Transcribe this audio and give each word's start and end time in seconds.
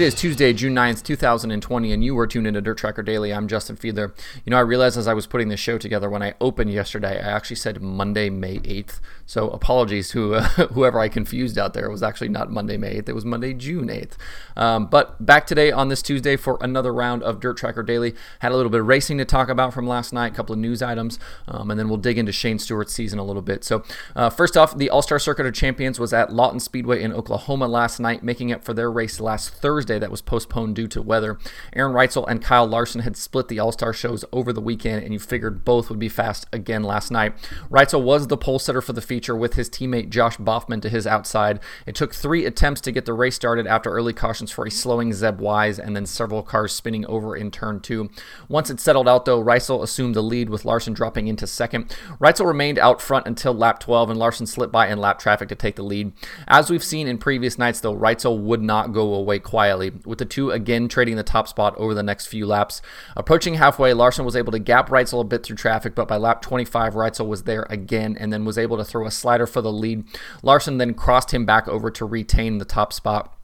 It 0.00 0.04
is 0.04 0.14
Tuesday, 0.14 0.54
June 0.54 0.74
9th, 0.74 1.02
2020, 1.02 1.92
and 1.92 2.02
you 2.02 2.14
were 2.14 2.26
tuned 2.26 2.46
into 2.46 2.62
Dirt 2.62 2.78
Tracker 2.78 3.02
Daily. 3.02 3.34
I'm 3.34 3.46
Justin 3.46 3.76
Fiedler. 3.76 4.14
You 4.46 4.50
know, 4.50 4.56
I 4.56 4.60
realized 4.60 4.96
as 4.96 5.06
I 5.06 5.12
was 5.12 5.26
putting 5.26 5.48
this 5.48 5.60
show 5.60 5.76
together 5.76 6.08
when 6.08 6.22
I 6.22 6.32
opened 6.40 6.72
yesterday, 6.72 7.20
I 7.22 7.30
actually 7.30 7.56
said 7.56 7.82
Monday, 7.82 8.30
May 8.30 8.60
8th. 8.60 8.98
So 9.26 9.50
apologies 9.50 10.08
to 10.12 10.36
uh, 10.36 10.42
whoever 10.72 10.98
I 10.98 11.10
confused 11.10 11.58
out 11.58 11.74
there. 11.74 11.84
It 11.84 11.90
was 11.90 12.02
actually 12.02 12.30
not 12.30 12.50
Monday, 12.50 12.78
May 12.78 12.94
8th. 12.94 13.10
It 13.10 13.14
was 13.14 13.26
Monday, 13.26 13.52
June 13.52 13.88
8th. 13.88 14.12
Um, 14.56 14.86
but 14.86 15.22
back 15.24 15.46
today 15.46 15.70
on 15.70 15.88
this 15.88 16.00
Tuesday 16.00 16.36
for 16.36 16.56
another 16.62 16.94
round 16.94 17.22
of 17.22 17.38
Dirt 17.38 17.58
Tracker 17.58 17.82
Daily. 17.82 18.14
Had 18.38 18.52
a 18.52 18.56
little 18.56 18.70
bit 18.70 18.80
of 18.80 18.86
racing 18.86 19.18
to 19.18 19.26
talk 19.26 19.50
about 19.50 19.74
from 19.74 19.86
last 19.86 20.14
night, 20.14 20.32
a 20.32 20.34
couple 20.34 20.54
of 20.54 20.58
news 20.60 20.80
items, 20.80 21.18
um, 21.46 21.70
and 21.70 21.78
then 21.78 21.90
we'll 21.90 21.98
dig 21.98 22.16
into 22.16 22.32
Shane 22.32 22.58
Stewart's 22.58 22.94
season 22.94 23.18
a 23.18 23.24
little 23.24 23.42
bit. 23.42 23.64
So, 23.64 23.84
uh, 24.16 24.30
first 24.30 24.56
off, 24.56 24.74
the 24.78 24.88
All 24.88 25.02
Star 25.02 25.18
Circuit 25.18 25.44
of 25.44 25.52
Champions 25.52 26.00
was 26.00 26.14
at 26.14 26.32
Lawton 26.32 26.58
Speedway 26.58 27.02
in 27.02 27.12
Oklahoma 27.12 27.68
last 27.68 28.00
night, 28.00 28.22
making 28.22 28.50
up 28.50 28.64
for 28.64 28.72
their 28.72 28.90
race 28.90 29.20
last 29.20 29.50
Thursday 29.50 29.89
that 29.98 30.10
was 30.10 30.22
postponed 30.22 30.76
due 30.76 30.88
to 30.88 31.02
weather. 31.02 31.38
Aaron 31.72 31.92
Reutzel 31.92 32.28
and 32.28 32.42
Kyle 32.42 32.66
Larson 32.66 33.02
had 33.02 33.16
split 33.16 33.48
the 33.48 33.58
All 33.58 33.72
Star 33.72 33.92
shows 33.92 34.24
over 34.32 34.52
the 34.52 34.60
weekend, 34.60 35.02
and 35.02 35.12
you 35.12 35.18
figured 35.18 35.64
both 35.64 35.90
would 35.90 35.98
be 35.98 36.08
fast 36.08 36.46
again 36.52 36.82
last 36.82 37.10
night. 37.10 37.34
Reutzel 37.70 38.02
was 38.02 38.26
the 38.26 38.36
pole 38.36 38.58
setter 38.58 38.80
for 38.80 38.92
the 38.92 39.00
feature 39.00 39.36
with 39.36 39.54
his 39.54 39.68
teammate 39.68 40.10
Josh 40.10 40.36
Baughman 40.36 40.82
to 40.82 40.88
his 40.88 41.06
outside. 41.06 41.60
It 41.86 41.94
took 41.94 42.14
three 42.14 42.44
attempts 42.46 42.80
to 42.82 42.92
get 42.92 43.04
the 43.04 43.12
race 43.12 43.36
started 43.36 43.66
after 43.66 43.90
early 43.90 44.12
cautions 44.12 44.50
for 44.50 44.66
a 44.66 44.70
slowing 44.70 45.12
Zeb 45.12 45.40
Wise 45.40 45.78
and 45.78 45.96
then 45.96 46.06
several 46.06 46.42
cars 46.42 46.72
spinning 46.72 47.06
over 47.06 47.36
in 47.36 47.50
turn 47.50 47.80
two. 47.80 48.10
Once 48.48 48.70
it 48.70 48.80
settled 48.80 49.08
out, 49.08 49.24
though, 49.24 49.42
Reutzel 49.42 49.82
assumed 49.82 50.14
the 50.14 50.22
lead 50.22 50.50
with 50.50 50.64
Larson 50.64 50.92
dropping 50.92 51.28
into 51.28 51.46
second. 51.46 51.94
Reutzel 52.20 52.46
remained 52.46 52.78
out 52.78 53.00
front 53.00 53.26
until 53.26 53.54
lap 53.54 53.80
12, 53.80 54.10
and 54.10 54.18
Larson 54.18 54.46
slipped 54.46 54.72
by 54.72 54.88
in 54.88 54.98
lap 54.98 55.18
traffic 55.18 55.48
to 55.48 55.54
take 55.54 55.76
the 55.76 55.82
lead. 55.82 56.12
As 56.46 56.70
we've 56.70 56.84
seen 56.84 57.06
in 57.06 57.18
previous 57.18 57.58
nights, 57.58 57.80
though, 57.80 57.96
Reutzel 57.96 58.38
would 58.40 58.62
not 58.62 58.92
go 58.92 59.14
away 59.14 59.38
quietly, 59.38 59.79
with 59.88 60.18
the 60.18 60.26
two 60.26 60.50
again 60.50 60.86
trading 60.86 61.16
the 61.16 61.22
top 61.22 61.48
spot 61.48 61.74
over 61.78 61.94
the 61.94 62.02
next 62.02 62.26
few 62.26 62.46
laps. 62.46 62.82
Approaching 63.16 63.54
halfway, 63.54 63.94
Larson 63.94 64.26
was 64.26 64.36
able 64.36 64.52
to 64.52 64.58
gap 64.58 64.90
Reutzel 64.90 65.22
a 65.22 65.24
bit 65.24 65.42
through 65.42 65.56
traffic, 65.56 65.94
but 65.94 66.06
by 66.06 66.18
lap 66.18 66.42
25, 66.42 66.92
Reutzel 66.92 67.26
was 67.26 67.44
there 67.44 67.66
again 67.70 68.18
and 68.20 68.30
then 68.30 68.44
was 68.44 68.58
able 68.58 68.76
to 68.76 68.84
throw 68.84 69.06
a 69.06 69.10
slider 69.10 69.46
for 69.46 69.62
the 69.62 69.72
lead. 69.72 70.04
Larson 70.42 70.76
then 70.76 70.92
crossed 70.92 71.32
him 71.32 71.46
back 71.46 71.66
over 71.66 71.90
to 71.90 72.04
retain 72.04 72.58
the 72.58 72.66
top 72.66 72.92
spot. 72.92 73.34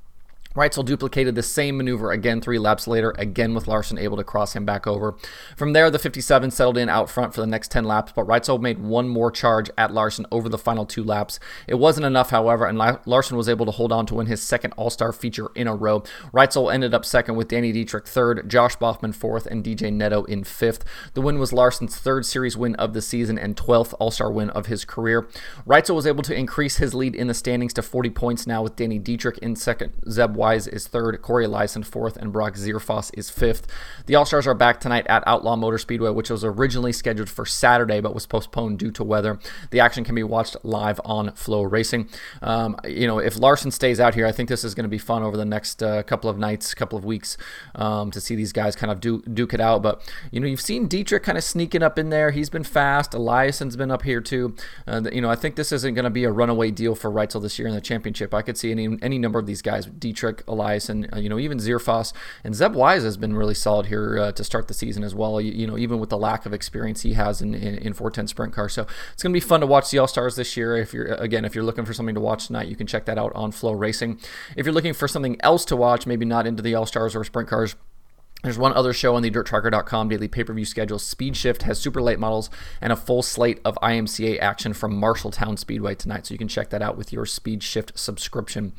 Reutzel 0.56 0.86
duplicated 0.86 1.34
the 1.34 1.42
same 1.42 1.76
maneuver 1.76 2.12
again 2.12 2.40
three 2.40 2.58
laps 2.58 2.88
later, 2.88 3.14
again 3.18 3.54
with 3.54 3.68
Larson 3.68 3.98
able 3.98 4.16
to 4.16 4.24
cross 4.24 4.54
him 4.54 4.64
back 4.64 4.86
over. 4.86 5.14
From 5.54 5.74
there, 5.74 5.90
the 5.90 5.98
57 5.98 6.50
settled 6.50 6.78
in 6.78 6.88
out 6.88 7.10
front 7.10 7.34
for 7.34 7.42
the 7.42 7.46
next 7.46 7.70
10 7.70 7.84
laps, 7.84 8.12
but 8.12 8.26
Reutzel 8.26 8.58
made 8.58 8.78
one 8.78 9.06
more 9.06 9.30
charge 9.30 9.70
at 9.76 9.92
Larson 9.92 10.26
over 10.32 10.48
the 10.48 10.56
final 10.56 10.86
two 10.86 11.04
laps. 11.04 11.38
It 11.68 11.74
wasn't 11.74 12.06
enough, 12.06 12.30
however, 12.30 12.66
and 12.66 12.78
Larson 13.04 13.36
was 13.36 13.50
able 13.50 13.66
to 13.66 13.72
hold 13.72 13.92
on 13.92 14.06
to 14.06 14.14
win 14.14 14.26
his 14.26 14.42
second 14.42 14.72
All 14.78 14.88
Star 14.88 15.12
feature 15.12 15.50
in 15.54 15.66
a 15.66 15.74
row. 15.74 16.02
Reutzel 16.32 16.72
ended 16.72 16.94
up 16.94 17.04
second 17.04 17.36
with 17.36 17.48
Danny 17.48 17.70
Dietrich 17.70 18.06
third, 18.06 18.48
Josh 18.48 18.78
Baughman 18.78 19.14
fourth, 19.14 19.44
and 19.44 19.62
DJ 19.62 19.92
Netto 19.92 20.24
in 20.24 20.42
fifth. 20.42 20.84
The 21.12 21.20
win 21.20 21.38
was 21.38 21.52
Larson's 21.52 21.96
third 21.96 22.24
series 22.24 22.56
win 22.56 22.74
of 22.76 22.94
the 22.94 23.02
season 23.02 23.38
and 23.38 23.56
12th 23.56 23.92
All 23.98 24.10
Star 24.10 24.32
win 24.32 24.48
of 24.50 24.66
his 24.66 24.86
career. 24.86 25.28
Reutzel 25.66 25.94
was 25.94 26.06
able 26.06 26.22
to 26.22 26.34
increase 26.34 26.78
his 26.78 26.94
lead 26.94 27.14
in 27.14 27.26
the 27.26 27.34
standings 27.34 27.74
to 27.74 27.82
40 27.82 28.08
points 28.10 28.46
now 28.46 28.62
with 28.62 28.76
Danny 28.76 28.98
Dietrich 28.98 29.36
in 29.38 29.54
second, 29.54 29.92
Zeb 30.10 30.34
Wise 30.46 30.68
is 30.68 30.86
third, 30.86 31.20
Cory 31.22 31.44
Eliason 31.44 31.84
fourth, 31.84 32.16
and 32.16 32.32
Brock 32.32 32.54
Zearfoss 32.54 33.10
is 33.18 33.30
fifth. 33.30 33.66
The 34.06 34.14
All 34.14 34.24
Stars 34.24 34.46
are 34.46 34.54
back 34.54 34.78
tonight 34.78 35.04
at 35.08 35.24
Outlaw 35.26 35.56
Motor 35.56 35.76
Speedway, 35.76 36.10
which 36.10 36.30
was 36.30 36.44
originally 36.44 36.92
scheduled 36.92 37.28
for 37.28 37.44
Saturday 37.44 38.00
but 38.00 38.14
was 38.14 38.26
postponed 38.26 38.78
due 38.78 38.92
to 38.92 39.02
weather. 39.02 39.40
The 39.72 39.80
action 39.80 40.04
can 40.04 40.14
be 40.14 40.22
watched 40.22 40.56
live 40.62 41.00
on 41.04 41.30
FloRacing. 41.30 42.08
Um, 42.42 42.76
you 42.84 43.08
know, 43.08 43.18
if 43.18 43.36
Larson 43.36 43.72
stays 43.72 43.98
out 43.98 44.14
here, 44.14 44.24
I 44.24 44.30
think 44.30 44.48
this 44.48 44.62
is 44.62 44.72
going 44.72 44.84
to 44.84 44.88
be 44.88 44.98
fun 44.98 45.24
over 45.24 45.36
the 45.36 45.44
next 45.44 45.82
uh, 45.82 46.04
couple 46.04 46.30
of 46.30 46.38
nights, 46.38 46.74
couple 46.74 46.96
of 46.96 47.04
weeks 47.04 47.36
um, 47.74 48.12
to 48.12 48.20
see 48.20 48.36
these 48.36 48.52
guys 48.52 48.76
kind 48.76 48.92
of 48.92 49.00
do, 49.00 49.22
duke 49.22 49.52
it 49.52 49.60
out. 49.60 49.82
But 49.82 50.00
you 50.30 50.38
know, 50.38 50.46
you've 50.46 50.60
seen 50.60 50.86
Dietrich 50.86 51.24
kind 51.24 51.36
of 51.36 51.42
sneaking 51.42 51.82
up 51.82 51.98
in 51.98 52.10
there. 52.10 52.30
He's 52.30 52.50
been 52.50 52.62
fast. 52.62 53.12
Eliason's 53.12 53.74
been 53.74 53.90
up 53.90 54.02
here 54.02 54.20
too. 54.20 54.54
Uh, 54.86 55.02
you 55.12 55.20
know, 55.20 55.28
I 55.28 55.34
think 55.34 55.56
this 55.56 55.72
isn't 55.72 55.94
going 55.94 56.04
to 56.04 56.10
be 56.10 56.22
a 56.22 56.30
runaway 56.30 56.70
deal 56.70 56.94
for 56.94 57.10
Reutzel 57.10 57.42
this 57.42 57.58
year 57.58 57.66
in 57.66 57.74
the 57.74 57.80
championship. 57.80 58.32
I 58.32 58.42
could 58.42 58.56
see 58.56 58.70
any 58.70 58.96
any 59.02 59.18
number 59.18 59.40
of 59.40 59.46
these 59.46 59.60
guys, 59.60 59.88
with 59.88 59.98
Dietrich, 59.98 60.35
Elias 60.46 60.88
and 60.88 61.08
uh, 61.12 61.18
you 61.18 61.28
know 61.28 61.38
even 61.38 61.58
Zearfoss 61.58 62.12
and 62.44 62.54
Zeb 62.54 62.74
Wise 62.74 63.02
has 63.02 63.16
been 63.16 63.34
really 63.34 63.54
solid 63.54 63.86
here 63.86 64.18
uh, 64.18 64.32
to 64.32 64.44
start 64.44 64.68
the 64.68 64.74
season 64.74 65.02
as 65.02 65.14
well. 65.14 65.40
You, 65.40 65.52
you, 65.52 65.66
know 65.66 65.78
even 65.78 65.98
with 65.98 66.10
the 66.10 66.18
lack 66.18 66.46
of 66.46 66.52
experience 66.52 67.02
he 67.02 67.14
has 67.14 67.42
in, 67.42 67.54
in, 67.54 67.78
in 67.78 67.92
410 67.92 68.28
sprint 68.28 68.52
car, 68.52 68.68
so 68.68 68.86
it's 69.12 69.22
going 69.22 69.32
to 69.32 69.36
be 69.36 69.40
fun 69.40 69.60
to 69.60 69.66
watch 69.66 69.90
the 69.90 69.98
All 69.98 70.06
Stars 70.06 70.36
this 70.36 70.56
year. 70.56 70.76
If 70.76 70.92
you're 70.92 71.06
again 71.06 71.44
if 71.44 71.54
you're 71.54 71.64
looking 71.64 71.84
for 71.84 71.94
something 71.94 72.14
to 72.14 72.20
watch 72.20 72.46
tonight, 72.46 72.68
you 72.68 72.76
can 72.76 72.86
check 72.86 73.04
that 73.06 73.18
out 73.18 73.32
on 73.34 73.52
FloRacing. 73.52 74.24
If 74.56 74.66
you're 74.66 74.74
looking 74.74 74.94
for 74.94 75.08
something 75.08 75.36
else 75.40 75.64
to 75.66 75.76
watch, 75.76 76.06
maybe 76.06 76.24
not 76.24 76.46
into 76.46 76.62
the 76.62 76.74
All 76.74 76.86
Stars 76.86 77.14
or 77.14 77.24
sprint 77.24 77.48
cars 77.48 77.76
there's 78.46 78.58
one 78.58 78.72
other 78.74 78.92
show 78.92 79.16
on 79.16 79.22
the 79.22 79.30
DirtTracker.com 79.30 80.08
daily 80.08 80.28
pay 80.28 80.44
per 80.44 80.52
view 80.52 80.64
schedule. 80.64 81.00
Speed 81.00 81.36
Shift 81.36 81.62
has 81.62 81.80
super 81.80 82.00
late 82.00 82.20
models 82.20 82.48
and 82.80 82.92
a 82.92 82.96
full 82.96 83.24
slate 83.24 83.60
of 83.64 83.74
IMCA 83.82 84.38
action 84.38 84.72
from 84.72 85.00
Marshalltown 85.00 85.58
Speedway 85.58 85.96
tonight, 85.96 86.26
so 86.26 86.32
you 86.32 86.38
can 86.38 86.46
check 86.46 86.70
that 86.70 86.80
out 86.80 86.96
with 86.96 87.12
your 87.12 87.26
Speed 87.26 87.64
Shift 87.64 87.98
subscription. 87.98 88.72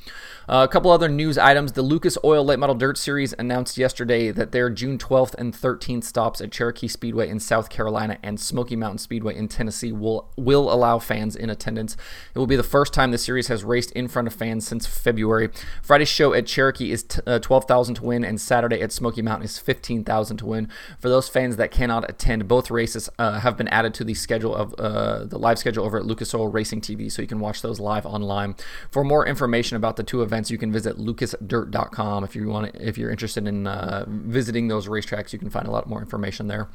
Uh, 0.48 0.66
a 0.68 0.72
couple 0.72 0.90
other 0.90 1.10
news 1.10 1.38
items. 1.38 1.74
The 1.74 1.82
Lucas 1.82 2.18
Oil 2.24 2.46
Late 2.46 2.60
Model 2.60 2.76
Dirt 2.76 2.98
Series 2.98 3.34
announced 3.38 3.78
yesterday 3.78 4.32
that 4.32 4.54
their 4.54 4.70
June 4.70 4.98
12th 4.98 5.36
and 5.36 5.54
13th 5.54 6.06
stops 6.06 6.40
at 6.40 6.50
Cherokee 6.50 6.88
Speedway 6.88 7.28
in 7.28 7.42
South 7.42 7.70
Carolina 7.70 8.18
and 8.24 8.40
Smoky 8.40 8.78
Mountain 8.78 9.00
Speedway 9.00 9.36
in 9.36 9.50
Tennessee 9.50 9.92
will, 9.92 10.32
will 10.38 10.72
allow 10.72 10.98
fans 10.98 11.36
in 11.36 11.50
attendance. 11.50 11.98
It 12.34 12.40
will 12.40 12.48
be 12.48 12.56
the 12.56 12.64
first 12.64 12.94
time 12.94 13.12
the 13.12 13.18
series 13.18 13.48
has 13.48 13.66
raced 13.66 13.92
in 13.92 14.08
front 14.08 14.30
of 14.30 14.34
fans 14.34 14.66
since 14.66 14.88
February. 14.88 15.50
Friday's 15.82 16.08
show 16.08 16.34
at 16.34 16.46
Cherokee 16.46 16.94
is 16.94 17.04
t- 17.04 17.20
uh, 17.28 17.40
12,000 17.40 17.96
to 17.96 18.04
win, 18.06 18.24
and 18.24 18.40
Saturday 18.40 18.82
at 18.82 18.94
Smoky 18.94 19.22
Mountain 19.22 19.44
is 19.44 19.57
15,000 19.60 20.38
to 20.38 20.46
win. 20.46 20.70
For 21.00 21.10
those 21.10 21.30
fans 21.30 21.58
that 21.58 21.72
cannot 21.72 22.10
attend, 22.10 22.48
both 22.48 22.70
races 22.72 23.10
uh, 23.18 23.40
have 23.40 23.58
been 23.58 23.68
added 23.70 23.94
to 23.96 24.04
the 24.04 24.14
schedule 24.14 24.56
of 24.56 24.74
uh, 24.76 25.26
the 25.26 25.38
live 25.38 25.60
schedule 25.60 25.86
over 25.86 25.98
at 25.98 26.06
Lucas 26.06 26.34
Oil 26.34 26.48
Racing 26.48 26.82
TV, 26.82 27.12
so 27.12 27.22
you 27.22 27.28
can 27.28 27.40
watch 27.40 27.62
those 27.62 27.80
live 27.80 28.06
online. 28.06 28.56
For 28.92 29.04
more 29.04 29.26
information 29.26 29.78
about 29.78 29.96
the 29.96 30.04
two 30.04 30.22
events, 30.22 30.52
you 30.52 30.58
can 30.58 30.72
visit 30.72 30.98
lucasdirt.com. 30.98 32.24
If 32.24 32.36
you 32.36 32.48
want, 32.48 32.76
if 32.76 32.98
you're 32.98 33.12
interested 33.12 33.48
in 33.48 33.68
uh, 33.68 34.06
visiting 34.08 34.68
those 34.68 34.88
racetracks, 34.88 35.34
you 35.34 35.40
can 35.40 35.50
find 35.50 35.68
a 35.68 35.72
lot 35.72 35.88
more 35.88 36.00
information 36.00 36.48
there. 36.48 36.70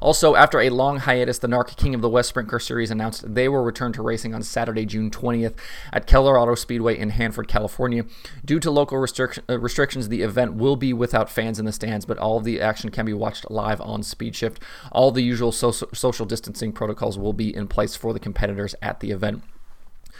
Also, 0.00 0.34
after 0.34 0.60
a 0.60 0.70
long 0.70 0.98
hiatus, 0.98 1.38
the 1.38 1.48
NARC 1.48 1.76
King 1.76 1.94
of 1.94 2.02
the 2.02 2.08
West 2.08 2.30
Sprint 2.30 2.48
Car 2.48 2.60
Series 2.60 2.90
announced 2.90 3.34
they 3.34 3.48
will 3.48 3.62
return 3.62 3.92
to 3.92 4.02
racing 4.02 4.34
on 4.34 4.42
Saturday, 4.42 4.84
June 4.84 5.10
20th 5.10 5.54
at 5.92 6.06
Keller 6.06 6.38
Auto 6.38 6.54
Speedway 6.54 6.98
in 6.98 7.10
Hanford, 7.10 7.48
California. 7.48 8.04
Due 8.44 8.60
to 8.60 8.70
local 8.70 8.98
restric- 8.98 9.38
uh, 9.48 9.58
restrictions, 9.58 10.08
the 10.08 10.22
event 10.22 10.54
will 10.54 10.76
be 10.76 10.92
without 10.92 11.30
fans 11.30 11.58
in 11.58 11.64
the 11.64 11.72
stands, 11.72 12.04
but 12.04 12.18
all 12.22 12.40
the 12.40 12.60
action 12.60 12.90
can 12.90 13.04
be 13.04 13.12
watched 13.12 13.50
live 13.50 13.80
on 13.80 14.00
SpeedShift. 14.02 14.58
All 14.92 15.10
the 15.10 15.22
usual 15.22 15.52
so- 15.52 15.70
social 15.70 16.24
distancing 16.24 16.72
protocols 16.72 17.18
will 17.18 17.32
be 17.32 17.54
in 17.54 17.68
place 17.68 17.96
for 17.96 18.12
the 18.12 18.20
competitors 18.20 18.74
at 18.80 19.00
the 19.00 19.10
event 19.10 19.42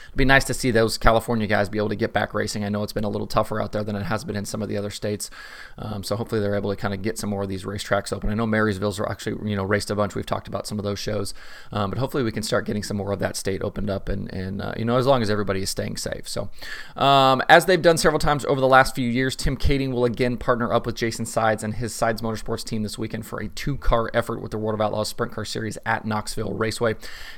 it'd 0.09 0.17
be 0.17 0.25
nice 0.25 0.45
to 0.45 0.55
see 0.55 0.71
those 0.71 0.99
California 0.99 1.47
guys 1.47 1.69
be 1.69 1.79
able 1.79 1.89
to 1.89 1.97
get 1.97 2.13
back 2.13 2.35
racing. 2.35 2.65
I 2.65 2.69
know 2.69 2.83
it's 2.83 2.93
been 2.93 3.05
a 3.05 3.09
little 3.09 3.27
tougher 3.27 3.61
out 3.61 3.73
there 3.73 3.85
than 3.85 3.97
it 3.97 4.05
has 4.05 4.25
been 4.25 4.37
in 4.37 4.45
some 4.45 4.63
of 4.63 4.69
the 4.69 4.77
other 4.77 4.91
states. 4.91 5.31
Um, 5.79 6.03
so 6.03 6.17
hopefully 6.17 6.41
they're 6.41 6.57
able 6.57 6.71
to 6.71 6.77
kind 6.77 6.95
of 6.95 7.03
get 7.03 7.19
some 7.19 7.31
more 7.31 7.43
of 7.43 7.49
these 7.49 7.65
racetracks 7.65 8.13
open. 8.13 8.31
I 8.31 8.35
know 8.35 8.47
Marysville's 8.47 9.01
actually 9.01 9.51
you 9.51 9.57
know 9.57 9.65
raced 9.65 9.91
a 9.91 9.95
bunch. 9.95 10.15
We've 10.15 10.27
talked 10.27 10.49
about 10.49 10.67
some 10.67 10.79
of 10.79 10.85
those 10.85 10.99
shows, 10.99 11.35
um, 11.73 11.91
but 11.91 11.99
hopefully 11.99 12.23
we 12.23 12.33
can 12.33 12.43
start 12.43 12.67
getting 12.67 12.83
some 12.83 12.97
more 12.97 13.13
of 13.13 13.19
that 13.21 13.37
state 13.37 13.63
opened 13.63 13.91
up 13.91 14.09
and 14.09 14.33
and 14.33 14.63
uh, 14.63 14.75
you 14.77 14.85
know 14.85 14.97
as 14.97 15.07
long 15.07 15.23
as 15.23 15.31
everybody 15.31 15.63
is 15.63 15.71
staying 15.71 15.97
safe. 15.97 16.29
So 16.29 16.51
um, 16.97 17.43
as 17.49 17.67
they've 17.67 17.83
done 17.83 17.99
several 17.99 18.19
times 18.19 18.45
over 18.45 18.61
the 18.61 18.69
last 18.69 18.95
few 18.95 19.09
years, 19.09 19.37
Tim 19.37 19.57
Kaeding 19.57 19.93
will 19.93 20.05
again 20.05 20.37
partner 20.37 20.73
up 20.73 20.87
with 20.87 20.97
Jason 20.97 21.27
Sides 21.27 21.63
and 21.63 21.75
his 21.75 21.95
Sides 21.95 22.23
Motorsports 22.23 22.65
team 22.65 22.83
this 22.83 22.99
weekend 22.99 23.27
for 23.27 23.41
a 23.41 23.49
two-car 23.49 24.11
effort 24.15 24.41
with 24.41 24.51
the 24.51 24.59
World 24.59 24.75
of 24.75 24.81
Outlaws 24.81 25.09
Sprint 25.09 25.33
Car 25.33 25.45
Series 25.45 25.79
at 25.85 26.05
Knoxville 26.05 26.55
Raceway. 26.55 26.95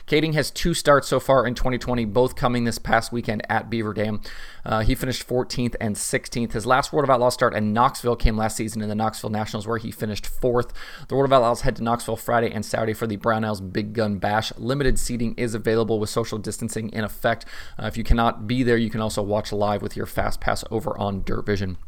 Kading 0.07 0.35
has 0.35 0.51
two 0.51 0.75
starts 0.75 1.09
so 1.09 1.19
far 1.21 1.47
in 1.47 1.55
2020, 1.55 2.05
both 2.07 2.37
coming 2.37 2.54
this 2.63 2.79
past 2.79 3.11
weekend 3.11 3.43
at 3.51 3.69
Beaver 3.69 3.93
Dam. 3.93 4.21
Uh, 4.65 4.83
he 4.83 4.95
finished 4.95 5.27
14th 5.27 5.75
and 5.81 5.97
16th. 5.97 6.53
His 6.53 6.65
last 6.65 6.93
World 6.93 7.03
of 7.03 7.11
Outlaws 7.11 7.35
start 7.35 7.57
in 7.57 7.73
Knoxville 7.73 8.15
came 8.15 8.37
last 8.37 8.57
season 8.57 8.81
in 8.81 8.89
the 8.89 8.95
Knoxville 8.95 9.31
Nationals, 9.31 9.67
where 9.67 9.79
he 9.79 9.91
finished 9.91 10.27
fourth. 10.27 10.73
The 11.09 11.17
World 11.17 11.27
of 11.27 11.33
Outlaws 11.33 11.63
head 11.63 11.75
to 11.77 11.83
Knoxville 11.83 12.17
Friday 12.17 12.53
and 12.53 12.65
Saturday 12.65 12.95
for 12.95 13.09
the 13.09 13.17
Brownells 13.17 13.73
Big 13.73 13.93
Gun 13.93 14.19
Bash. 14.19 14.53
Limited 14.57 15.01
seating 15.01 15.35
is 15.35 15.55
available 15.55 15.99
with 15.99 16.11
social 16.11 16.39
distancing 16.39 16.91
in 16.91 17.03
effect. 17.03 17.45
Uh, 17.77 17.87
if 17.87 17.97
you 17.97 18.05
cannot 18.05 18.47
be 18.47 18.63
there, 18.63 18.77
you 18.77 18.91
can 18.91 19.01
also 19.01 19.21
watch 19.21 19.51
live 19.51 19.83
with 19.83 19.97
your 19.97 20.07
Fast 20.07 20.41
Pass 20.41 20.63
over 20.71 20.97
on 20.97 21.25
Dirt 21.25 21.47
Vision. 21.47 21.79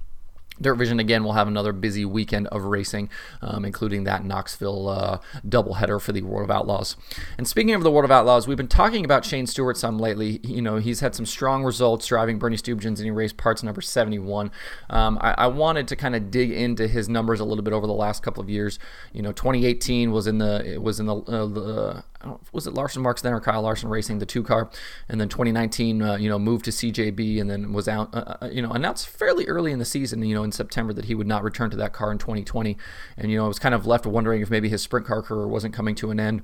Dirt 0.61 0.75
Vision 0.75 1.01
again 1.01 1.25
will 1.25 1.33
have 1.33 1.49
another 1.49 1.73
busy 1.73 2.05
weekend 2.05 2.47
of 2.49 2.65
racing, 2.65 3.09
um, 3.43 3.65
including 3.65 4.05
that 4.05 4.25
Knoxville 4.25 4.89
uh, 4.89 5.19
doubleheader 5.47 6.01
for 6.01 6.13
the 6.13 6.23
World 6.23 6.51
of 6.51 6.57
Outlaws. 6.57 6.97
And 7.37 7.47
speaking 7.47 7.75
of 7.75 7.83
the 7.83 7.91
World 7.91 8.05
of 8.05 8.11
Outlaws, 8.11 8.49
we've 8.49 8.57
been 8.57 8.69
talking 8.69 9.05
about 9.05 9.25
Shane 9.25 9.47
Stewart 9.47 9.77
some 9.77 9.99
lately. 9.99 10.41
You 10.43 10.63
know, 10.63 10.77
he's 10.77 11.01
had 11.01 11.15
some 11.15 11.27
strong 11.27 11.65
results 11.65 12.07
driving 12.07 12.39
Bernie 12.39 12.57
Stuebgens, 12.57 12.99
Indy 12.99 13.11
Race 13.11 13.33
Parts 13.33 13.63
number 13.63 13.81
71. 13.81 14.51
Um, 14.91 15.19
I, 15.21 15.35
I, 15.39 15.47
wanted 15.47 15.89
to 15.89 15.97
kind 15.97 16.15
of 16.15 16.31
dig 16.31 16.51
into 16.51 16.87
his 16.87 17.09
numbers 17.09 17.41
a 17.41 17.45
little 17.45 17.65
bit 17.65 17.73
over 17.73 17.87
the 17.87 17.93
last 17.93 18.23
couple 18.23 18.43
of 18.43 18.51
years. 18.51 18.79
You 19.13 19.23
know, 19.23 19.33
2018 19.33 20.13
was 20.13 20.27
in 20.27 20.39
the 20.39 20.79
was 20.81 21.01
in 21.01 21.07
the, 21.07 21.17
uh, 21.17 21.47
the 21.47 22.05
was 22.53 22.67
it 22.67 22.75
Larson 22.75 23.03
Marks 23.03 23.23
then 23.23 23.33
or 23.33 23.41
Kyle 23.41 23.63
Larson 23.63 23.89
racing 23.89 24.19
the 24.19 24.27
two 24.27 24.43
car, 24.43 24.71
and 25.09 25.21
then 25.21 25.29
2019, 25.29 26.03
uh, 26.03 26.17
you 26.17 26.29
know, 26.29 26.39
moved 26.39 26.65
to 26.67 26.71
CJB 26.71 27.41
and 27.41 27.51
then 27.51 27.73
was 27.73 27.89
out, 27.89 28.15
uh, 28.15 28.37
uh, 28.43 28.49
you 28.51 28.63
know, 28.63 28.71
announced 28.73 29.09
fairly 29.09 29.47
early 29.47 29.73
in 29.73 29.79
the 29.79 29.85
season. 29.85 30.23
You 30.23 30.35
know, 30.35 30.45
in 30.47 30.53
September 30.53 30.95
that 30.95 31.05
he 31.05 31.15
would 31.15 31.27
not 31.27 31.43
return 31.43 31.69
to 31.71 31.77
that 31.77 31.93
car 31.93 32.11
in 32.11 32.17
2020. 32.17 32.79
And, 33.19 33.31
you 33.31 33.37
know, 33.37 33.45
I 33.45 33.49
was 33.49 33.59
kind 33.59 33.75
of 33.75 33.85
left 33.85 34.07
wondering 34.07 34.41
if 34.41 34.51
maybe 34.51 34.71
his 34.71 34.81
sprint 34.81 35.07
car 35.07 35.21
career 35.21 35.47
wasn't 35.47 35.75
coming 35.75 35.95
to 35.97 36.11
an 36.11 36.19
end 36.19 36.43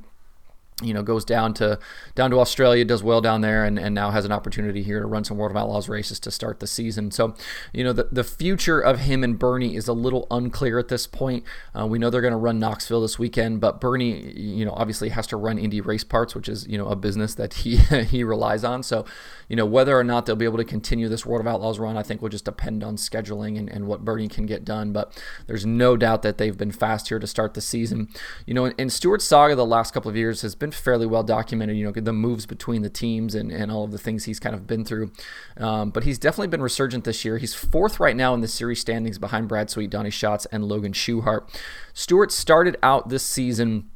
you 0.80 0.94
know, 0.94 1.02
goes 1.02 1.24
down 1.24 1.54
to 1.54 1.78
down 2.14 2.30
to 2.30 2.38
Australia, 2.38 2.84
does 2.84 3.02
well 3.02 3.20
down 3.20 3.40
there, 3.40 3.64
and, 3.64 3.78
and 3.78 3.94
now 3.94 4.10
has 4.10 4.24
an 4.24 4.32
opportunity 4.32 4.82
here 4.82 5.00
to 5.00 5.06
run 5.06 5.24
some 5.24 5.36
World 5.36 5.52
of 5.52 5.56
Outlaws 5.56 5.88
races 5.88 6.18
to 6.20 6.30
start 6.30 6.60
the 6.60 6.66
season. 6.66 7.10
So, 7.10 7.34
you 7.72 7.84
know, 7.84 7.92
the, 7.92 8.08
the 8.10 8.24
future 8.24 8.80
of 8.80 9.00
him 9.00 9.22
and 9.22 9.38
Bernie 9.38 9.76
is 9.76 9.86
a 9.86 9.92
little 9.92 10.26
unclear 10.30 10.78
at 10.78 10.88
this 10.88 11.06
point. 11.06 11.44
Uh, 11.78 11.86
we 11.86 11.98
know 11.98 12.10
they're 12.10 12.20
going 12.20 12.32
to 12.32 12.38
run 12.38 12.58
Knoxville 12.58 13.02
this 13.02 13.18
weekend, 13.18 13.60
but 13.60 13.80
Bernie, 13.80 14.32
you 14.32 14.64
know, 14.64 14.72
obviously 14.72 15.10
has 15.10 15.26
to 15.28 15.36
run 15.36 15.58
Indy 15.58 15.80
race 15.80 16.04
parts, 16.04 16.34
which 16.34 16.48
is 16.48 16.66
you 16.66 16.78
know 16.78 16.88
a 16.88 16.96
business 16.96 17.34
that 17.34 17.54
he 17.54 17.76
he 18.04 18.24
relies 18.24 18.64
on. 18.64 18.82
So, 18.82 19.04
you 19.48 19.56
know, 19.56 19.66
whether 19.66 19.98
or 19.98 20.04
not 20.04 20.26
they'll 20.26 20.36
be 20.36 20.44
able 20.44 20.58
to 20.58 20.64
continue 20.64 21.08
this 21.08 21.26
World 21.26 21.40
of 21.40 21.46
Outlaws 21.46 21.78
run, 21.78 21.96
I 21.96 22.02
think 22.02 22.22
will 22.22 22.28
just 22.28 22.44
depend 22.44 22.82
on 22.82 22.96
scheduling 22.96 23.58
and, 23.58 23.68
and 23.68 23.86
what 23.86 24.04
Bernie 24.04 24.28
can 24.28 24.46
get 24.46 24.64
done. 24.64 24.92
But 24.92 25.20
there's 25.46 25.66
no 25.66 25.96
doubt 25.96 26.22
that 26.22 26.38
they've 26.38 26.56
been 26.56 26.72
fast 26.72 27.08
here 27.08 27.18
to 27.18 27.26
start 27.26 27.54
the 27.54 27.60
season. 27.60 28.08
You 28.46 28.54
know, 28.54 28.64
and, 28.64 28.74
and 28.78 28.92
Stewart's 28.92 29.24
saga 29.24 29.54
the 29.54 29.66
last 29.66 29.92
couple 29.92 30.10
of 30.10 30.16
years 30.16 30.42
has 30.42 30.54
been 30.62 30.70
fairly 30.70 31.06
well 31.06 31.24
documented, 31.24 31.76
you 31.76 31.84
know, 31.84 31.92
the 31.92 32.12
moves 32.12 32.46
between 32.46 32.82
the 32.82 32.88
teams 32.88 33.34
and, 33.34 33.50
and 33.50 33.70
all 33.70 33.82
of 33.82 33.90
the 33.90 33.98
things 33.98 34.24
he's 34.24 34.38
kind 34.38 34.54
of 34.54 34.64
been 34.66 34.84
through. 34.84 35.10
Um, 35.56 35.90
but 35.90 36.04
he's 36.04 36.18
definitely 36.18 36.46
been 36.46 36.62
resurgent 36.62 37.02
this 37.02 37.24
year. 37.24 37.36
He's 37.36 37.52
fourth 37.52 37.98
right 37.98 38.14
now 38.14 38.32
in 38.32 38.40
the 38.40 38.48
series 38.48 38.80
standings 38.80 39.18
behind 39.18 39.48
Brad 39.48 39.68
Sweet, 39.68 39.90
Donny 39.90 40.10
Schatz, 40.10 40.46
and 40.46 40.64
Logan 40.64 40.92
Schuchart. 40.92 41.48
Stewart 41.92 42.30
started 42.30 42.76
out 42.82 43.08
this 43.10 43.24
season. 43.24 43.90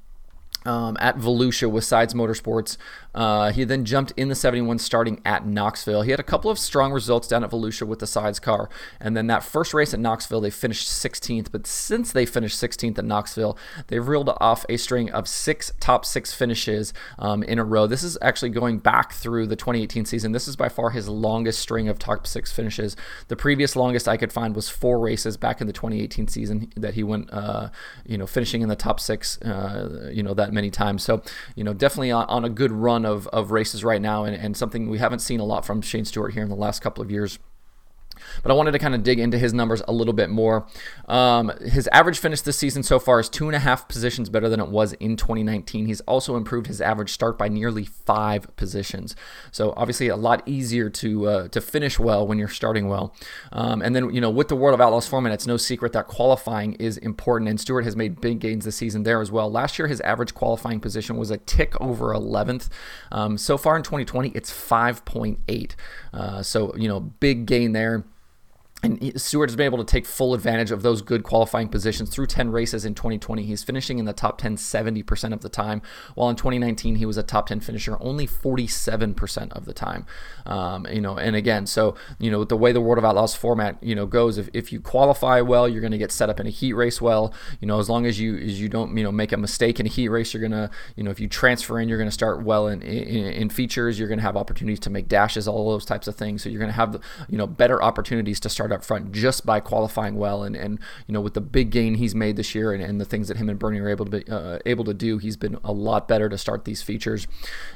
Um, 0.64 0.96
at 0.98 1.16
Volusia 1.16 1.70
with 1.70 1.84
Sides 1.84 2.12
Motorsports 2.12 2.76
uh, 3.16 3.50
he 3.50 3.64
then 3.64 3.86
jumped 3.86 4.12
in 4.16 4.28
the 4.28 4.34
71 4.34 4.78
starting 4.78 5.22
at 5.24 5.46
Knoxville. 5.46 6.02
He 6.02 6.10
had 6.10 6.20
a 6.20 6.24
couple 6.24 6.50
of 6.50 6.58
strong 6.58 6.92
results 6.92 7.26
down 7.26 7.42
at 7.42 7.50
Volusia 7.50 7.86
with 7.86 7.98
the 7.98 8.06
sides 8.06 8.38
car. 8.38 8.68
And 9.00 9.16
then 9.16 9.26
that 9.28 9.42
first 9.42 9.72
race 9.72 9.94
at 9.94 10.00
Knoxville, 10.00 10.42
they 10.42 10.50
finished 10.50 10.86
16th. 10.86 11.50
But 11.50 11.66
since 11.66 12.12
they 12.12 12.26
finished 12.26 12.60
16th 12.60 12.98
at 12.98 13.06
Knoxville, 13.06 13.56
they've 13.86 14.06
reeled 14.06 14.28
off 14.38 14.66
a 14.68 14.76
string 14.76 15.10
of 15.10 15.26
six 15.26 15.72
top 15.80 16.04
six 16.04 16.34
finishes 16.34 16.92
um, 17.18 17.42
in 17.42 17.58
a 17.58 17.64
row. 17.64 17.86
This 17.86 18.02
is 18.02 18.18
actually 18.20 18.50
going 18.50 18.78
back 18.78 19.12
through 19.12 19.46
the 19.46 19.56
2018 19.56 20.04
season. 20.04 20.32
This 20.32 20.46
is 20.46 20.54
by 20.54 20.68
far 20.68 20.90
his 20.90 21.08
longest 21.08 21.58
string 21.58 21.88
of 21.88 21.98
top 21.98 22.26
six 22.26 22.52
finishes. 22.52 22.96
The 23.28 23.36
previous 23.36 23.76
longest 23.76 24.08
I 24.08 24.18
could 24.18 24.32
find 24.32 24.54
was 24.54 24.68
four 24.68 25.00
races 25.00 25.38
back 25.38 25.62
in 25.62 25.66
the 25.66 25.72
2018 25.72 26.28
season 26.28 26.70
that 26.76 26.92
he 26.92 27.02
went, 27.02 27.32
uh, 27.32 27.70
you 28.04 28.18
know, 28.18 28.26
finishing 28.26 28.60
in 28.60 28.68
the 28.68 28.76
top 28.76 29.00
six, 29.00 29.40
uh, 29.40 30.10
you 30.12 30.22
know, 30.22 30.34
that 30.34 30.52
many 30.52 30.70
times. 30.70 31.02
So, 31.02 31.22
you 31.54 31.64
know, 31.64 31.72
definitely 31.72 32.10
on, 32.10 32.26
on 32.26 32.44
a 32.44 32.50
good 32.50 32.72
run 32.72 33.05
of, 33.06 33.26
of 33.28 33.50
races 33.50 33.84
right 33.84 34.00
now 34.00 34.24
and, 34.24 34.36
and 34.36 34.56
something 34.56 34.88
we 34.88 34.98
haven't 34.98 35.20
seen 35.20 35.40
a 35.40 35.44
lot 35.44 35.64
from 35.64 35.80
Shane 35.80 36.04
Stewart 36.04 36.34
here 36.34 36.42
in 36.42 36.48
the 36.48 36.56
last 36.56 36.80
couple 36.80 37.02
of 37.02 37.10
years. 37.10 37.38
But 38.42 38.50
I 38.50 38.54
wanted 38.54 38.72
to 38.72 38.78
kind 38.78 38.94
of 38.94 39.02
dig 39.02 39.18
into 39.18 39.38
his 39.38 39.52
numbers 39.52 39.82
a 39.86 39.92
little 39.92 40.14
bit 40.14 40.30
more. 40.30 40.66
Um, 41.08 41.50
his 41.60 41.88
average 41.88 42.18
finish 42.18 42.40
this 42.40 42.58
season 42.58 42.82
so 42.82 42.98
far 42.98 43.20
is 43.20 43.28
two 43.28 43.46
and 43.46 43.56
a 43.56 43.60
half 43.60 43.88
positions 43.88 44.28
better 44.28 44.48
than 44.48 44.60
it 44.60 44.68
was 44.68 44.92
in 44.94 45.16
2019. 45.16 45.86
He's 45.86 46.00
also 46.02 46.36
improved 46.36 46.66
his 46.66 46.80
average 46.80 47.12
start 47.12 47.38
by 47.38 47.48
nearly 47.48 47.84
five 47.84 48.54
positions. 48.56 49.14
So 49.50 49.74
obviously 49.76 50.08
a 50.08 50.16
lot 50.16 50.42
easier 50.46 50.90
to 50.90 51.28
uh, 51.28 51.48
to 51.48 51.60
finish 51.60 51.98
well 51.98 52.26
when 52.26 52.38
you're 52.38 52.48
starting 52.48 52.88
well. 52.88 53.14
Um, 53.52 53.82
and 53.82 53.94
then 53.94 54.12
you 54.12 54.20
know 54.20 54.30
with 54.30 54.48
the 54.48 54.56
World 54.56 54.74
of 54.74 54.80
Outlaws 54.80 55.06
format, 55.06 55.32
it's 55.32 55.46
no 55.46 55.56
secret 55.56 55.92
that 55.92 56.06
qualifying 56.06 56.74
is 56.74 56.96
important. 56.98 57.48
And 57.48 57.60
Stewart 57.60 57.84
has 57.84 57.96
made 57.96 58.20
big 58.20 58.40
gains 58.40 58.64
this 58.64 58.76
season 58.76 59.02
there 59.02 59.20
as 59.20 59.30
well. 59.30 59.50
Last 59.50 59.78
year 59.78 59.88
his 59.88 60.00
average 60.00 60.34
qualifying 60.34 60.80
position 60.80 61.16
was 61.16 61.30
a 61.30 61.36
tick 61.38 61.78
over 61.80 62.14
11th. 62.14 62.68
Um, 63.12 63.38
so 63.38 63.56
far 63.58 63.76
in 63.76 63.82
2020, 63.82 64.30
it's 64.30 64.50
5.8. 64.50 65.74
Uh, 66.12 66.42
so 66.42 66.74
you 66.76 66.88
know 66.88 67.00
big 67.00 67.46
gain 67.46 67.72
there. 67.72 68.04
And 68.82 69.20
Stewart 69.20 69.48
has 69.48 69.56
been 69.56 69.64
able 69.64 69.78
to 69.78 69.84
take 69.84 70.04
full 70.04 70.34
advantage 70.34 70.70
of 70.70 70.82
those 70.82 71.00
good 71.00 71.22
qualifying 71.22 71.68
positions 71.68 72.10
through 72.10 72.26
10 72.26 72.50
races 72.50 72.84
in 72.84 72.94
2020. 72.94 73.42
He's 73.42 73.64
finishing 73.64 73.98
in 73.98 74.04
the 74.04 74.12
top 74.12 74.38
10 74.38 74.56
70% 74.56 75.32
of 75.32 75.40
the 75.40 75.48
time, 75.48 75.80
while 76.14 76.28
in 76.28 76.36
2019 76.36 76.96
he 76.96 77.06
was 77.06 77.16
a 77.16 77.22
top 77.22 77.46
10 77.48 77.60
finisher 77.60 77.96
only 78.00 78.26
47% 78.26 79.52
of 79.52 79.64
the 79.64 79.72
time. 79.72 80.06
Um, 80.44 80.86
you 80.86 81.00
know, 81.00 81.16
and 81.16 81.34
again, 81.34 81.66
so 81.66 81.96
you 82.18 82.30
know 82.30 82.44
the 82.44 82.56
way 82.56 82.72
the 82.72 82.80
World 82.80 82.98
of 82.98 83.04
Outlaws 83.04 83.34
format 83.34 83.82
you 83.82 83.94
know 83.94 84.06
goes, 84.06 84.36
if, 84.36 84.48
if 84.52 84.72
you 84.72 84.80
qualify 84.80 85.40
well, 85.40 85.68
you're 85.68 85.80
going 85.80 85.90
to 85.92 85.98
get 85.98 86.12
set 86.12 86.28
up 86.28 86.38
in 86.38 86.46
a 86.46 86.50
heat 86.50 86.74
race 86.74 87.00
well. 87.00 87.32
You 87.60 87.66
know, 87.66 87.78
as 87.78 87.88
long 87.88 88.04
as 88.06 88.20
you 88.20 88.36
as 88.36 88.60
you 88.60 88.68
don't 88.68 88.96
you 88.96 89.02
know 89.02 89.12
make 89.12 89.32
a 89.32 89.36
mistake 89.36 89.80
in 89.80 89.86
a 89.86 89.88
heat 89.88 90.08
race, 90.08 90.34
you're 90.34 90.42
gonna 90.42 90.70
you 90.96 91.02
know 91.02 91.10
if 91.10 91.18
you 91.18 91.28
transfer 91.28 91.80
in, 91.80 91.88
you're 91.88 91.98
going 91.98 92.08
to 92.08 92.14
start 92.14 92.42
well 92.42 92.68
in, 92.68 92.82
in, 92.82 93.26
in 93.32 93.48
features. 93.48 93.98
You're 93.98 94.08
going 94.08 94.18
to 94.18 94.22
have 94.22 94.36
opportunities 94.36 94.80
to 94.80 94.90
make 94.90 95.08
dashes, 95.08 95.48
all 95.48 95.70
those 95.70 95.84
types 95.84 96.06
of 96.06 96.14
things. 96.14 96.42
So 96.42 96.50
you're 96.50 96.60
going 96.60 96.70
to 96.70 96.76
have 96.76 97.00
you 97.28 97.38
know 97.38 97.46
better 97.46 97.82
opportunities 97.82 98.38
to 98.40 98.48
start 98.48 98.65
start 98.66 98.80
up 98.80 98.84
front 98.84 99.12
just 99.12 99.46
by 99.46 99.60
qualifying 99.60 100.16
well. 100.16 100.42
And, 100.42 100.56
and 100.56 100.80
you 101.06 101.12
know, 101.12 101.20
with 101.20 101.34
the 101.34 101.40
big 101.40 101.70
gain 101.70 101.94
he's 101.94 102.14
made 102.14 102.36
this 102.36 102.54
year 102.54 102.72
and, 102.72 102.82
and 102.82 103.00
the 103.00 103.04
things 103.04 103.28
that 103.28 103.36
him 103.36 103.48
and 103.48 103.58
Bernie 103.58 103.78
are 103.78 103.88
able 103.88 104.04
to 104.06 104.10
be 104.10 104.30
uh, 104.30 104.58
able 104.66 104.84
to 104.84 104.94
do, 104.94 105.18
he's 105.18 105.36
been 105.36 105.58
a 105.62 105.72
lot 105.72 106.08
better 106.08 106.28
to 106.28 106.36
start 106.36 106.64
these 106.64 106.82
features. 106.82 107.28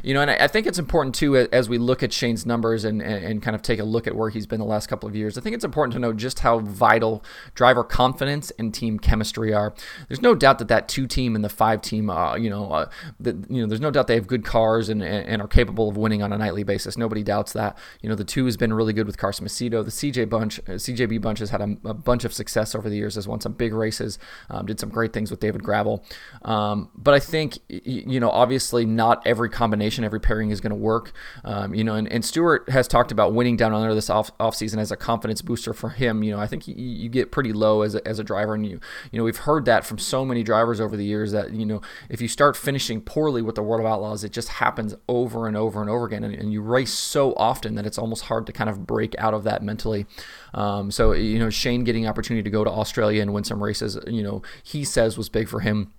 You 0.02 0.14
know, 0.14 0.22
and 0.22 0.30
I, 0.30 0.44
I, 0.44 0.48
think 0.48 0.66
it's 0.66 0.78
important 0.78 1.14
too 1.14 1.36
as 1.36 1.68
we 1.68 1.78
look 1.78 2.02
at 2.02 2.12
Shane's 2.12 2.44
numbers 2.44 2.84
and, 2.84 3.00
and, 3.00 3.24
and 3.24 3.42
kind 3.42 3.54
of 3.54 3.62
take 3.62 3.78
a 3.78 3.84
look 3.84 4.06
at 4.06 4.16
where 4.16 4.30
he's 4.30 4.46
been 4.46 4.58
the 4.58 4.66
last 4.66 4.88
couple 4.88 5.08
of 5.08 5.14
years. 5.14 5.38
I 5.38 5.40
think 5.40 5.54
it's 5.54 5.64
important 5.64 5.92
to 5.92 6.00
know 6.00 6.12
just 6.12 6.40
how 6.40 6.58
vital 6.58 7.22
driver 7.54 7.84
confidence 7.84 8.50
and 8.58 8.74
team 8.74 8.98
chemistry 8.98 9.54
are. 9.54 9.72
There's 10.08 10.22
no 10.22 10.34
doubt 10.34 10.58
that 10.58 10.68
that 10.68 10.88
two 10.88 11.06
team 11.06 11.36
and 11.36 11.44
the 11.44 11.48
five 11.48 11.82
team, 11.82 12.10
uh, 12.10 12.34
you 12.34 12.50
know, 12.50 12.72
uh, 12.72 12.90
that 13.20 13.36
you 13.48 13.62
know, 13.62 13.68
there's 13.68 13.80
no 13.80 13.90
doubt 13.90 14.08
they 14.08 14.14
have 14.14 14.26
good 14.26 14.44
cars 14.44 14.88
and, 14.88 15.02
and 15.02 15.40
are 15.40 15.48
capable 15.48 15.88
of 15.88 15.96
winning 15.96 16.22
on 16.22 16.32
a 16.32 16.38
nightly 16.38 16.64
basis. 16.64 16.96
Nobody 16.96 17.22
doubts 17.22 17.52
that. 17.52 17.78
You 18.00 18.08
know, 18.08 18.16
the 18.16 18.24
two 18.24 18.44
has 18.46 18.56
been 18.56 18.72
really 18.72 18.92
good 18.92 19.06
with 19.06 19.16
Carson 19.16 19.46
Macedo. 19.46 19.84
The 19.84 19.90
CJ 19.90 20.28
bunch, 20.28 20.60
CJB 20.80 21.20
bunch 21.20 21.38
has 21.38 21.50
had 21.50 21.60
a, 21.60 21.76
a, 21.84 21.94
bunch 21.94 22.24
of 22.24 22.32
success 22.32 22.74
over 22.74 22.88
the 22.88 22.96
years, 22.96 23.14
has 23.14 23.28
won 23.28 23.40
some 23.40 23.52
big 23.52 23.72
races, 23.72 24.18
um, 24.48 24.66
did 24.66 24.80
some 24.80 24.88
great 24.88 25.12
things 25.12 25.30
with 25.30 25.40
David 25.40 25.62
Gravel. 25.62 26.04
Um, 26.42 26.90
but 26.94 27.14
I 27.14 27.20
think, 27.20 27.58
you 27.68 28.18
know, 28.18 28.30
obviously 28.30 28.84
not 28.84 29.26
every 29.26 29.48
combination, 29.48 30.04
every 30.04 30.20
pairing 30.20 30.50
is 30.50 30.60
going 30.60 30.70
to 30.70 30.76
work. 30.76 31.12
Um, 31.44 31.74
you 31.74 31.84
know, 31.84 31.94
and, 31.94 32.10
and 32.10 32.24
Stewart 32.24 32.68
has 32.70 32.88
talked 32.88 33.12
about 33.12 33.34
winning 33.34 33.56
down 33.56 33.72
under 33.72 33.94
this 33.94 34.10
off, 34.10 34.30
off 34.40 34.54
season 34.54 34.78
as 34.78 34.90
a 34.90 34.96
confidence 34.96 35.42
booster 35.42 35.72
for 35.72 35.90
him. 35.90 36.22
You 36.22 36.32
know, 36.32 36.40
I 36.40 36.46
think 36.46 36.66
you, 36.66 36.74
you 36.76 37.08
get 37.08 37.30
pretty 37.30 37.52
low 37.52 37.82
as 37.82 37.94
a, 37.94 38.06
as 38.06 38.18
a 38.18 38.24
driver, 38.24 38.54
and 38.54 38.66
you, 38.66 38.80
you 39.12 39.18
know, 39.18 39.24
we've 39.24 39.36
heard 39.36 39.64
that 39.66 39.84
from 39.84 39.98
so 39.98 40.24
many 40.24 40.42
drivers 40.42 40.80
over 40.80 40.96
the 40.96 41.04
years 41.04 41.32
that, 41.32 41.52
you 41.52 41.66
know, 41.66 41.80
if 42.08 42.20
you 42.20 42.28
start 42.28 42.56
finishing 42.56 43.00
poorly 43.00 43.42
with 43.42 43.54
the 43.54 43.62
World 43.62 43.80
of 43.80 43.90
Outlaws, 43.90 44.24
it 44.24 44.32
just 44.32 44.48
happens 44.48 44.94
over 45.08 45.46
and 45.46 45.56
over 45.56 45.80
and 45.80 45.90
over 45.90 46.06
again. 46.06 46.24
And, 46.24 46.34
and 46.34 46.52
you 46.52 46.62
race 46.62 46.92
so 46.92 47.34
often 47.34 47.74
that 47.74 47.86
it's 47.86 47.98
almost 47.98 48.24
hard 48.24 48.46
to 48.46 48.52
kind 48.52 48.70
of 48.70 48.86
break 48.86 49.14
out 49.18 49.34
of 49.34 49.44
that 49.44 49.62
mentally. 49.62 50.06
Um, 50.54 50.69
Um, 50.70 50.90
so 50.90 51.12
you 51.12 51.38
know, 51.38 51.50
Shane 51.50 51.84
getting 51.84 52.06
opportunity 52.06 52.42
to 52.42 52.50
go 52.50 52.64
to 52.64 52.70
Australia 52.70 53.22
and 53.22 53.32
win 53.32 53.44
some 53.44 53.62
races, 53.62 53.98
you 54.06 54.22
know, 54.22 54.42
he 54.62 54.84
says 54.84 55.16
was 55.16 55.28
big 55.28 55.48
for 55.48 55.60
him 55.60 55.92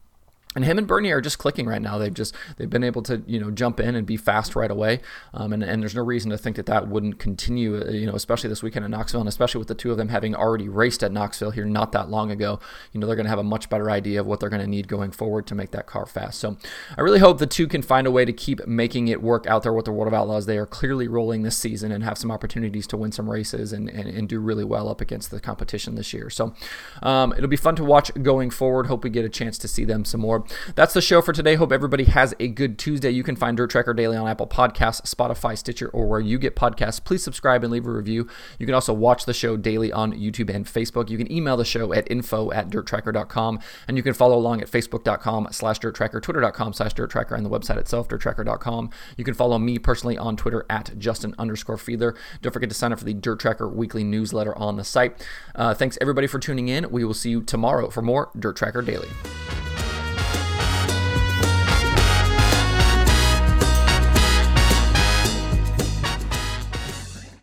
and 0.53 0.65
him 0.65 0.77
and 0.77 0.85
Bernie 0.85 1.11
are 1.11 1.21
just 1.21 1.37
clicking 1.37 1.65
right 1.65 1.81
now. 1.81 1.97
They've 1.97 2.13
just 2.13 2.35
they've 2.57 2.69
been 2.69 2.83
able 2.83 3.01
to 3.03 3.23
you 3.25 3.39
know 3.39 3.51
jump 3.51 3.79
in 3.79 3.95
and 3.95 4.05
be 4.05 4.17
fast 4.17 4.53
right 4.55 4.69
away, 4.69 4.99
um, 5.33 5.53
and 5.53 5.63
and 5.63 5.81
there's 5.81 5.95
no 5.95 6.03
reason 6.03 6.29
to 6.31 6.37
think 6.37 6.57
that 6.57 6.65
that 6.65 6.89
wouldn't 6.89 7.19
continue. 7.19 7.81
Uh, 7.81 7.91
you 7.91 8.05
know, 8.05 8.15
especially 8.15 8.49
this 8.49 8.61
weekend 8.61 8.83
in 8.83 8.91
Knoxville, 8.91 9.21
and 9.21 9.29
especially 9.29 9.59
with 9.59 9.69
the 9.69 9.75
two 9.75 9.91
of 9.91 9.97
them 9.97 10.09
having 10.09 10.35
already 10.35 10.67
raced 10.67 11.03
at 11.03 11.11
Knoxville 11.13 11.51
here 11.51 11.63
not 11.63 11.93
that 11.93 12.09
long 12.09 12.31
ago. 12.31 12.59
You 12.91 12.99
know, 12.99 13.07
they're 13.07 13.15
going 13.15 13.25
to 13.25 13.29
have 13.29 13.39
a 13.39 13.43
much 13.43 13.69
better 13.69 13.89
idea 13.89 14.19
of 14.19 14.27
what 14.27 14.41
they're 14.41 14.49
going 14.49 14.61
to 14.61 14.67
need 14.67 14.89
going 14.89 15.11
forward 15.11 15.47
to 15.47 15.55
make 15.55 15.71
that 15.71 15.87
car 15.87 16.05
fast. 16.05 16.39
So, 16.39 16.57
I 16.97 17.01
really 17.01 17.19
hope 17.19 17.37
the 17.37 17.47
two 17.47 17.67
can 17.67 17.81
find 17.81 18.05
a 18.05 18.11
way 18.11 18.25
to 18.25 18.33
keep 18.33 18.65
making 18.67 19.07
it 19.07 19.21
work 19.21 19.47
out 19.47 19.63
there 19.63 19.73
with 19.73 19.85
the 19.85 19.93
World 19.93 20.07
of 20.07 20.13
Outlaws. 20.13 20.47
They 20.47 20.57
are 20.57 20.65
clearly 20.65 21.07
rolling 21.07 21.43
this 21.43 21.55
season 21.55 21.93
and 21.93 22.03
have 22.03 22.17
some 22.17 22.29
opportunities 22.29 22.87
to 22.87 22.97
win 22.97 23.13
some 23.13 23.29
races 23.29 23.71
and 23.71 23.89
and, 23.89 24.09
and 24.09 24.27
do 24.27 24.39
really 24.39 24.65
well 24.65 24.89
up 24.89 24.99
against 24.99 25.31
the 25.31 25.39
competition 25.39 25.95
this 25.95 26.11
year. 26.11 26.29
So, 26.29 26.53
um, 27.01 27.33
it'll 27.37 27.47
be 27.47 27.55
fun 27.55 27.77
to 27.77 27.85
watch 27.85 28.11
going 28.21 28.49
forward. 28.49 28.87
Hope 28.87 29.05
we 29.05 29.09
get 29.09 29.23
a 29.23 29.29
chance 29.29 29.57
to 29.59 29.69
see 29.69 29.85
them 29.85 30.03
some 30.03 30.19
That's 30.75 30.93
the 30.93 31.01
show 31.01 31.21
for 31.21 31.33
today. 31.33 31.55
Hope 31.55 31.71
everybody 31.71 32.05
has 32.05 32.33
a 32.39 32.47
good 32.47 32.77
Tuesday. 32.77 33.09
You 33.11 33.23
can 33.23 33.35
find 33.35 33.57
Dirt 33.57 33.69
Tracker 33.71 33.93
Daily 33.93 34.17
on 34.17 34.27
Apple 34.27 34.47
Podcasts, 34.47 35.01
Spotify, 35.01 35.57
Stitcher, 35.57 35.89
or 35.89 36.07
where 36.07 36.19
you 36.19 36.37
get 36.37 36.55
podcasts. 36.55 37.03
Please 37.03 37.23
subscribe 37.23 37.63
and 37.63 37.71
leave 37.71 37.85
a 37.85 37.91
review. 37.91 38.27
You 38.59 38.65
can 38.65 38.75
also 38.75 38.93
watch 38.93 39.25
the 39.25 39.33
show 39.33 39.57
daily 39.57 39.91
on 39.91 40.13
YouTube 40.13 40.53
and 40.53 40.65
Facebook. 40.65 41.09
You 41.09 41.17
can 41.17 41.31
email 41.31 41.57
the 41.57 41.65
show 41.65 41.93
at 41.93 42.09
info 42.11 42.51
at 42.51 42.69
dirttracker.com, 42.69 43.59
and 43.87 43.97
you 43.97 44.03
can 44.03 44.13
follow 44.13 44.37
along 44.37 44.61
at 44.61 44.69
facebook.com 44.69 45.47
slash 45.51 45.79
dirttracker, 45.79 46.21
twitter.com 46.21 46.73
slash 46.73 46.93
dirttracker, 46.93 47.35
and 47.35 47.45
the 47.45 47.49
website 47.49 47.77
itself, 47.77 48.07
dirttracker.com. 48.07 48.89
You 49.17 49.23
can 49.23 49.33
follow 49.33 49.57
me 49.57 49.79
personally 49.79 50.17
on 50.17 50.37
Twitter 50.37 50.65
at 50.69 50.97
Justin 50.97 51.35
underscore 51.37 51.77
Fiedler. 51.77 52.15
Don't 52.41 52.51
forget 52.51 52.69
to 52.69 52.75
sign 52.75 52.91
up 52.91 52.99
for 52.99 53.05
the 53.05 53.13
Dirt 53.13 53.39
Tracker 53.39 53.67
weekly 53.67 54.03
newsletter 54.03 54.57
on 54.57 54.77
the 54.77 54.83
site. 54.83 55.25
Uh, 55.55 55.73
thanks 55.73 55.97
everybody 56.01 56.27
for 56.27 56.39
tuning 56.39 56.67
in. 56.67 56.89
We 56.89 57.03
will 57.03 57.13
see 57.13 57.29
you 57.29 57.41
tomorrow 57.41 57.89
for 57.89 58.01
more 58.01 58.31
Dirt 58.37 58.55
Tracker 58.55 58.81
Daily. 58.81 59.09